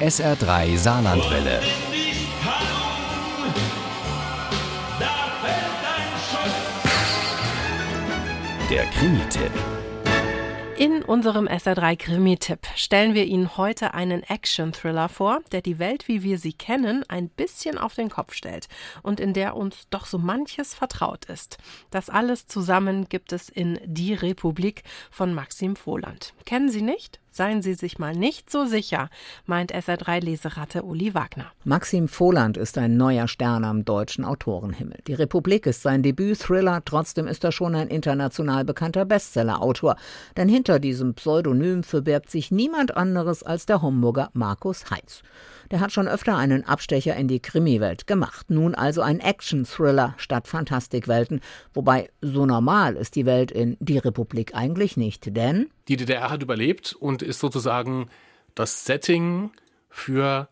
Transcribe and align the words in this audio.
SR3 0.00 0.76
Saarlandwelle. 0.76 1.60
Der 8.68 8.84
Krimi-Tipp. 8.86 9.52
In 10.76 11.04
unserem 11.04 11.46
SR3 11.46 11.96
Krimi-Tipp 11.96 12.66
stellen 12.74 13.14
wir 13.14 13.24
Ihnen 13.24 13.56
heute 13.56 13.94
einen 13.94 14.24
Action-Thriller 14.24 15.08
vor, 15.08 15.40
der 15.52 15.62
die 15.62 15.78
Welt, 15.78 16.08
wie 16.08 16.24
wir 16.24 16.38
sie 16.38 16.52
kennen, 16.52 17.04
ein 17.08 17.28
bisschen 17.28 17.78
auf 17.78 17.94
den 17.94 18.10
Kopf 18.10 18.34
stellt 18.34 18.66
und 19.04 19.20
in 19.20 19.32
der 19.32 19.54
uns 19.54 19.86
doch 19.90 20.06
so 20.06 20.18
manches 20.18 20.74
vertraut 20.74 21.26
ist. 21.26 21.58
Das 21.90 22.10
alles 22.10 22.46
zusammen 22.46 23.08
gibt 23.08 23.32
es 23.32 23.48
in 23.48 23.78
Die 23.84 24.14
Republik 24.14 24.82
von 25.12 25.32
Maxim 25.32 25.76
Voland. 25.76 26.34
Kennen 26.44 26.68
Sie 26.68 26.82
nicht? 26.82 27.20
Seien 27.36 27.62
Sie 27.62 27.74
sich 27.74 27.98
mal 27.98 28.14
nicht 28.14 28.48
so 28.48 28.64
sicher, 28.64 29.10
meint 29.44 29.74
SR3-Leseratte 29.74 30.84
Uli 30.84 31.14
Wagner. 31.14 31.50
Maxim 31.64 32.06
Voland 32.06 32.56
ist 32.56 32.78
ein 32.78 32.96
neuer 32.96 33.26
Stern 33.26 33.64
am 33.64 33.84
deutschen 33.84 34.24
Autorenhimmel. 34.24 34.98
Die 35.08 35.14
Republik 35.14 35.66
ist 35.66 35.82
sein 35.82 36.04
Debüt-Thriller, 36.04 36.82
trotzdem 36.84 37.26
ist 37.26 37.42
er 37.42 37.50
schon 37.50 37.74
ein 37.74 37.88
international 37.88 38.64
bekannter 38.64 39.04
Bestseller-Autor. 39.04 39.96
Denn 40.36 40.48
hinter 40.48 40.78
diesem 40.78 41.14
Pseudonym 41.14 41.82
verbirgt 41.82 42.30
sich 42.30 42.52
niemand 42.52 42.96
anderes 42.96 43.42
als 43.42 43.66
der 43.66 43.82
Homburger 43.82 44.30
Markus 44.32 44.92
Heitz. 44.92 45.24
Der 45.72 45.80
hat 45.80 45.90
schon 45.90 46.06
öfter 46.06 46.36
einen 46.36 46.64
Abstecher 46.64 47.16
in 47.16 47.26
die 47.26 47.40
Krimiwelt 47.40 48.06
gemacht. 48.06 48.48
Nun 48.48 48.76
also 48.76 49.00
ein 49.00 49.18
Action-Thriller 49.18 50.14
statt 50.18 50.46
Fantastikwelten. 50.46 51.40
Wobei 51.72 52.10
so 52.20 52.46
normal 52.46 52.94
ist 52.94 53.16
die 53.16 53.26
Welt 53.26 53.50
in 53.50 53.76
Die 53.80 53.98
Republik 53.98 54.54
eigentlich 54.54 54.96
nicht, 54.96 55.34
denn 55.36 55.68
die 55.88 55.98
DDR 55.98 56.30
hat 56.30 56.42
überlebt 56.42 56.96
und 56.98 57.20
ist 57.24 57.40
sozusagen 57.40 58.08
das 58.54 58.84
Setting 58.84 59.50
für 59.90 60.48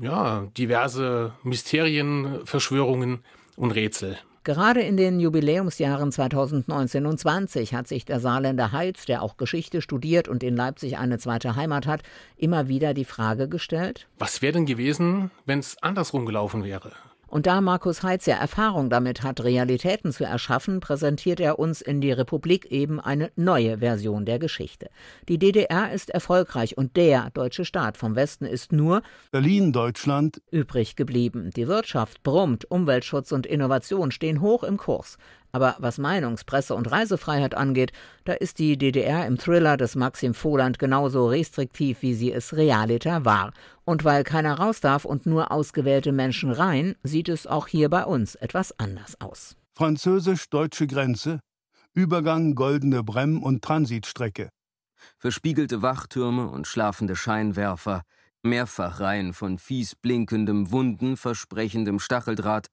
ja, 0.00 0.46
diverse 0.56 1.32
Mysterien, 1.42 2.40
Verschwörungen 2.44 3.24
und 3.56 3.72
Rätsel. 3.72 4.18
Gerade 4.44 4.80
in 4.80 4.96
den 4.96 5.20
Jubiläumsjahren 5.20 6.10
2019 6.10 7.06
und 7.06 7.16
20 7.16 7.74
hat 7.74 7.86
sich 7.86 8.04
der 8.04 8.18
Saarländer 8.18 8.72
Heitz, 8.72 9.06
der 9.06 9.22
auch 9.22 9.36
Geschichte 9.36 9.80
studiert 9.80 10.26
und 10.26 10.42
in 10.42 10.56
Leipzig 10.56 10.98
eine 10.98 11.18
zweite 11.18 11.54
Heimat 11.54 11.86
hat, 11.86 12.02
immer 12.36 12.66
wieder 12.66 12.92
die 12.92 13.04
Frage 13.04 13.48
gestellt: 13.48 14.08
Was 14.18 14.42
wäre 14.42 14.54
denn 14.54 14.66
gewesen, 14.66 15.30
wenn 15.46 15.60
es 15.60 15.80
andersrum 15.80 16.26
gelaufen 16.26 16.64
wäre? 16.64 16.92
Und 17.32 17.46
da 17.46 17.62
Markus 17.62 18.02
Heitz 18.02 18.26
ja 18.26 18.36
Erfahrung 18.36 18.90
damit 18.90 19.22
hat, 19.22 19.42
Realitäten 19.42 20.12
zu 20.12 20.22
erschaffen, 20.22 20.80
präsentiert 20.80 21.40
er 21.40 21.58
uns 21.58 21.80
in 21.80 22.02
die 22.02 22.12
Republik 22.12 22.66
eben 22.66 23.00
eine 23.00 23.32
neue 23.36 23.78
Version 23.78 24.26
der 24.26 24.38
Geschichte. 24.38 24.90
Die 25.30 25.38
DDR 25.38 25.90
ist 25.94 26.10
erfolgreich 26.10 26.76
und 26.76 26.94
der 26.94 27.30
deutsche 27.30 27.64
Staat 27.64 27.96
vom 27.96 28.16
Westen 28.16 28.44
ist 28.44 28.70
nur 28.70 29.00
Berlin, 29.30 29.72
Deutschland 29.72 30.42
übrig 30.50 30.94
geblieben. 30.94 31.48
Die 31.56 31.68
Wirtschaft 31.68 32.22
brummt, 32.22 32.70
Umweltschutz 32.70 33.32
und 33.32 33.46
Innovation 33.46 34.10
stehen 34.10 34.42
hoch 34.42 34.62
im 34.62 34.76
Kurs. 34.76 35.16
Aber 35.52 35.76
was 35.78 35.98
Meinungs-, 35.98 36.44
Presse- 36.44 36.74
und 36.74 36.90
Reisefreiheit 36.90 37.54
angeht, 37.54 37.92
da 38.24 38.32
ist 38.32 38.58
die 38.58 38.78
DDR 38.78 39.26
im 39.26 39.38
Thriller 39.38 39.76
des 39.76 39.94
Maxim 39.94 40.34
Voland 40.34 40.78
genauso 40.78 41.28
restriktiv, 41.28 42.00
wie 42.00 42.14
sie 42.14 42.32
es 42.32 42.56
realiter 42.56 43.26
war. 43.26 43.52
Und 43.84 44.04
weil 44.04 44.24
keiner 44.24 44.54
raus 44.54 44.80
darf 44.80 45.04
und 45.04 45.26
nur 45.26 45.52
ausgewählte 45.52 46.12
Menschen 46.12 46.50
rein, 46.50 46.94
sieht 47.02 47.28
es 47.28 47.46
auch 47.46 47.66
hier 47.66 47.90
bei 47.90 48.04
uns 48.04 48.34
etwas 48.34 48.78
anders 48.78 49.20
aus. 49.20 49.56
Französisch-deutsche 49.74 50.86
Grenze, 50.86 51.40
Übergang 51.92 52.54
Goldene 52.54 53.04
Bremm 53.04 53.42
und 53.42 53.62
Transitstrecke. 53.62 54.48
Verspiegelte 55.18 55.82
Wachtürme 55.82 56.48
und 56.48 56.66
schlafende 56.66 57.16
Scheinwerfer, 57.16 58.02
Mehrfachreihen 58.42 59.34
von 59.34 59.58
fies 59.58 59.94
blinkendem, 59.94 60.70
wunden 60.70 61.16
versprechendem 61.16 62.00
Stacheldraht, 62.00 62.68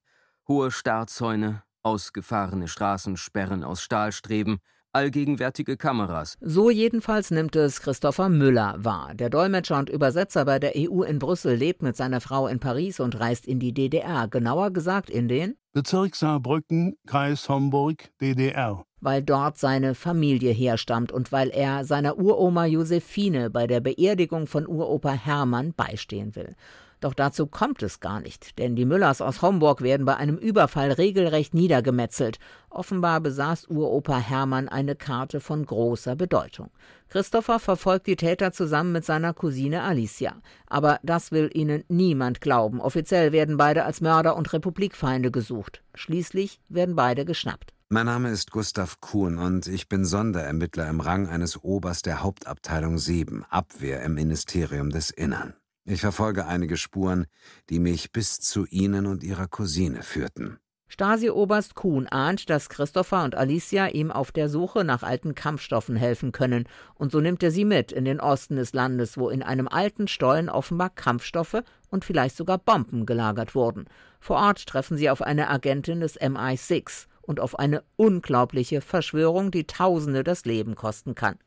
hohe 0.48 0.72
Starrzäune, 0.72 1.64
ausgefahrene 1.84 2.68
Straßensperren 2.68 3.64
aus 3.64 3.82
Stahlstreben, 3.82 4.60
allgegenwärtige 4.92 5.78
Kameras. 5.78 6.38
So 6.42 6.70
jedenfalls 6.70 7.32
nimmt 7.32 7.56
es 7.56 7.82
Christopher 7.82 8.30
Müller 8.30 8.76
wahr. 8.78 9.14
Der 9.14 9.30
Dolmetscher 9.30 9.78
und 9.78 9.90
Übersetzer 9.90 10.46
bei 10.46 10.60
der 10.60 10.74
EU 10.76 11.04
in 11.04 11.20
Brüssel 11.20 11.56
lebt 11.56 11.82
mit 11.82 11.96
seiner 11.96 12.22
Frau 12.22 12.48
in 12.48 12.60
Paris 12.60 13.00
und 13.00 13.20
reist 13.20 13.46
in 13.46 13.60
die 13.60 13.74
DDR, 13.74 14.28
genauer 14.28 14.72
gesagt 14.72 15.10
in 15.10 15.28
den 15.28 15.56
Bezirk 15.72 16.16
Saarbrücken, 16.16 16.98
Kreis 17.06 17.48
Homburg, 17.48 18.10
DDR. 18.20 18.84
Weil 19.02 19.22
dort 19.22 19.58
seine 19.60 19.94
Familie 19.94 20.52
herstammt 20.52 21.12
und 21.12 21.32
weil 21.32 21.50
er 21.50 21.86
seiner 21.86 22.18
Uroma 22.18 22.66
Josephine 22.66 23.50
bei 23.52 23.68
der 23.68 23.80
Beerdigung 23.80 24.48
von 24.48 24.68
Uropa 24.68 25.12
Hermann 25.12 25.74
beistehen 25.74 26.36
will. 26.36 26.56
Doch 27.00 27.14
dazu 27.14 27.48
kommt 27.48 27.82
es 27.82 28.02
gar 28.02 28.20
nicht, 28.20 28.60
denn 28.60 28.76
die 28.76 28.86
Müllers 28.86 29.22
aus 29.22 29.42
Homburg 29.42 29.82
werden 29.82 30.06
bei 30.06 30.18
einem 30.18 30.38
Überfall 30.38 30.92
regelrecht 30.92 31.54
niedergemetzelt. 31.54 32.40
Offenbar 32.70 33.22
besaß 33.22 33.68
Uropa 33.70 34.18
Hermann 34.18 34.68
eine 34.68 34.96
Karte 34.96 35.40
von 35.40 35.66
großer 35.66 36.16
Bedeutung. 36.16 36.70
Christopher 37.08 37.60
verfolgt 37.60 38.08
die 38.08 38.18
Täter 38.18 38.52
zusammen 38.52 38.92
mit 38.92 39.06
seiner 39.06 39.34
Cousine 39.34 39.84
Alicia. 39.84 40.36
Aber 40.68 41.00
das 41.02 41.32
will 41.32 41.50
ihnen 41.54 41.84
niemand 41.88 42.42
glauben. 42.42 42.82
Offiziell 42.82 43.32
werden 43.32 43.58
beide 43.58 43.86
als 43.86 44.02
Mörder 44.02 44.36
und 44.36 44.52
Republikfeinde 44.52 45.32
gesucht. 45.32 45.82
Schließlich 45.96 46.60
werden 46.68 46.96
beide 46.96 47.24
geschnappt. 47.24 47.74
Mein 47.92 48.06
Name 48.06 48.30
ist 48.30 48.52
Gustav 48.52 49.02
Kuhn 49.02 49.40
und 49.40 49.66
ich 49.66 49.88
bin 49.90 50.06
Sonderermittler 50.06 50.88
im 50.90 51.00
Rang 51.00 51.28
eines 51.28 51.64
Obers 51.64 52.04
der 52.04 52.22
Hauptabteilung 52.22 53.00
7, 53.00 53.46
Abwehr 53.50 54.04
im 54.04 54.14
Ministerium 54.14 54.92
des 54.92 55.10
Innern. 55.10 55.56
Ich 55.86 56.02
verfolge 56.02 56.46
einige 56.46 56.78
Spuren, 56.78 57.26
die 57.70 57.80
mich 57.80 58.12
bis 58.12 58.40
zu 58.40 58.66
Ihnen 58.66 59.06
und 59.06 59.24
Ihrer 59.24 59.48
Cousine 59.48 60.04
führten. 60.04 60.60
Stasi-Oberst 60.92 61.76
Kuhn 61.76 62.08
ahnt, 62.08 62.50
dass 62.50 62.68
Christopher 62.68 63.24
und 63.24 63.36
Alicia 63.36 63.88
ihm 63.88 64.12
auf 64.12 64.32
der 64.32 64.50
Suche 64.50 64.84
nach 64.84 65.04
alten 65.04 65.36
Kampfstoffen 65.36 65.96
helfen 65.96 66.32
können, 66.32 66.68
und 66.96 67.12
so 67.12 67.22
nimmt 67.22 67.44
er 67.44 67.52
sie 67.52 67.64
mit 67.64 67.92
in 67.92 68.06
den 68.06 68.20
Osten 68.20 68.56
des 68.56 68.74
Landes, 68.74 69.16
wo 69.16 69.30
in 69.30 69.44
einem 69.44 69.68
alten 69.68 70.08
Stollen 70.08 70.50
offenbar 70.50 70.90
Kampfstoffe 70.90 71.62
und 71.92 72.06
vielleicht 72.06 72.36
sogar 72.36 72.58
Bomben 72.58 73.06
gelagert 73.06 73.54
wurden. 73.54 73.86
Vor 74.20 74.38
Ort 74.38 74.66
treffen 74.66 74.98
sie 74.98 75.12
auf 75.12 75.22
eine 75.22 75.50
Agentin 75.50 76.02
des 76.02 76.20
MI6 76.20 77.06
und 77.30 77.40
auf 77.40 77.60
eine 77.60 77.84
unglaubliche 77.96 78.82
Verschwörung, 78.82 79.52
die 79.52 79.68
Tausende 79.68 80.24
das 80.24 80.46
Leben 80.46 80.74
kosten 80.74 81.14
kann. 81.14 81.38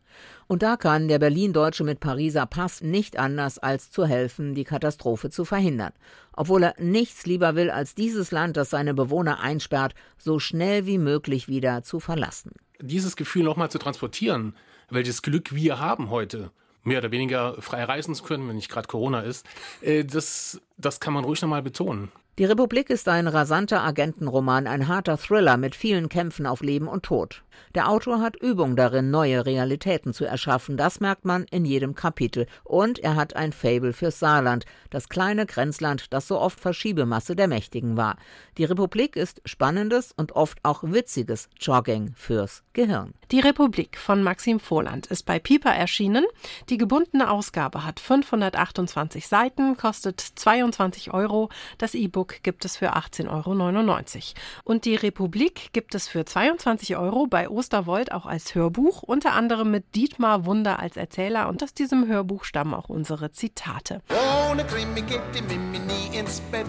Und 0.47 0.63
da 0.63 0.77
kann 0.77 1.09
der 1.09 1.19
Berlin-Deutsche 1.19 1.83
mit 1.83 1.99
Pariser 1.99 2.47
Pass 2.47 2.83
nicht 2.83 3.19
anders 3.19 3.59
als 3.59 3.91
zu 3.91 4.07
helfen, 4.07 4.55
die 4.55 4.63
Katastrophe 4.63 5.29
zu 5.29 5.45
verhindern. 5.45 5.93
Obwohl 6.35 6.63
er 6.63 6.75
nichts 6.79 7.27
lieber 7.27 7.57
will, 7.57 7.69
als 7.69 7.97
dieses 7.97 8.31
Land, 8.31 8.57
das 8.57 8.71
seine 8.71 8.95
Bewohner 8.95 9.41
einsperrt, 9.41 9.97
so 10.19 10.39
schnell 10.39 10.87
wie 10.87 10.99
möglich 10.99 11.49
wieder 11.49 11.83
zu 11.83 11.99
verlassen. 11.99 12.53
Dieses 12.81 13.17
Gefühl 13.17 13.43
nochmal 13.43 13.73
zu 13.73 13.79
transportieren, 13.79 14.55
welches 14.89 15.21
Glück 15.21 15.53
wir 15.53 15.81
haben 15.81 16.11
heute, 16.11 16.53
mehr 16.85 16.99
oder 16.99 17.11
weniger 17.11 17.61
frei 17.61 17.83
reisen 17.83 18.15
zu 18.15 18.23
können, 18.23 18.47
wenn 18.47 18.55
nicht 18.55 18.71
gerade 18.71 18.87
Corona 18.87 19.23
ist, 19.23 19.45
äh, 19.81 20.05
das, 20.05 20.61
das 20.77 21.01
kann 21.01 21.13
man 21.13 21.25
ruhig 21.25 21.43
nochmal 21.43 21.63
betonen. 21.63 22.13
Die 22.39 22.47
Republik 22.47 22.89
ist 22.89 23.09
ein 23.09 23.29
rasanter 23.29 23.83
Agentenroman, 23.83 24.67
ein 24.67 24.89
harter 24.89 25.19
Thriller 25.19 25.59
mit 25.59 25.75
vielen 25.75 26.09
Kämpfen 26.09 26.47
auf 26.47 26.63
Leben 26.63 26.89
und 26.89 27.03
Tod. 27.03 27.43
Der 27.75 27.89
Autor 27.89 28.21
hat 28.21 28.37
Übung 28.37 28.77
darin, 28.77 29.11
neue 29.11 29.45
Realitäten 29.47 30.13
zu 30.13 30.25
erschaffen, 30.25 30.77
das 30.77 31.01
merkt 31.01 31.25
man 31.25 31.45
in 31.51 31.65
jedem 31.65 31.95
Kapitel. 31.95 32.47
Und 32.65 32.99
er 32.99 33.17
hat 33.17 33.37
ein 33.37 33.53
Fable 33.53 33.93
fürs 33.93 34.19
Saarland, 34.19 34.65
das 34.91 35.09
kleine 35.09 35.47
Grenzland, 35.47 36.13
das 36.13 36.29
so 36.29 36.39
oft 36.39 36.61
Verschiebemasse 36.61 37.37
der 37.37 37.49
Mächtigen 37.49 37.97
war. 37.97 38.17
Die 38.59 38.65
Republik 38.65 39.17
ist 39.17 39.41
spannendes 39.45 40.13
und 40.13 40.33
oft 40.33 40.59
auch 40.63 40.83
witziges 40.83 41.49
Jogging 41.61 42.13
fürs 42.15 42.63
Gehirn. 42.73 43.15
Die 43.31 43.41
Republik 43.41 43.97
von 43.97 44.23
Maxim 44.23 44.61
Voland 44.61 45.07
ist 45.07 45.25
bei 45.25 45.39
Piper 45.39 45.75
erschienen. 45.75 46.27
Die 46.69 46.77
gebundene 46.77 47.31
Ausgabe 47.31 47.85
hat 47.85 47.99
528 47.99 49.27
Seiten, 49.27 49.77
kostet 49.77 50.21
22 50.21 51.15
Euro. 51.15 51.49
Das 51.79 51.95
E-Book 51.95 52.43
gibt 52.43 52.65
es 52.65 52.77
für 52.77 52.95
18,99 52.95 53.29
Euro. 53.31 54.23
Und 54.65 54.85
die 54.85 54.97
Republik 54.97 55.73
gibt 55.73 55.95
es 55.95 56.09
für 56.09 56.25
22 56.25 56.97
Euro 56.97 57.27
bei 57.43 57.49
Osterwold 57.49 58.13
auch 58.13 58.25
als 58.25 58.55
Hörbuch, 58.55 59.03
unter 59.03 59.33
anderem 59.33 59.73
mit 59.73 59.97
Dietmar 59.97 60.45
Wunder 60.45 60.79
als 60.79 60.97
Erzähler. 60.97 61.49
Und 61.49 61.61
aus 61.65 61.75
diesem 61.75 62.07
Hörbuch 62.07 62.45
stammen 62.45 62.73
auch 62.73 62.89
unsere 62.89 63.33
Zitate. 63.33 64.01
Ohne 64.49 64.65
Krimi 64.65 65.03
geht 65.03 65.21
die 65.35 65.43
Mimi 65.43 65.81
nie 65.81 66.17
ins 66.17 66.41
Bett. 66.53 66.67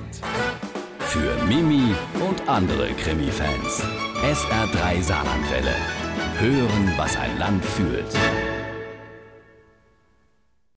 Für 1.00 1.46
Mimi 1.46 1.94
und 2.28 2.50
andere 2.50 2.88
Krimi-Fans. 2.94 3.84
SR3 4.24 5.04
Saarlandwelle. 5.04 5.75
Hören, 6.40 6.94
was 6.98 7.16
ein 7.18 7.38
Land 7.38 7.64
fühlt. 7.64 8.62